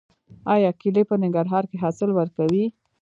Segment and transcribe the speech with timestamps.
[0.53, 2.65] آیا کیلې په ننګرهار کې حاصل ورکوي؟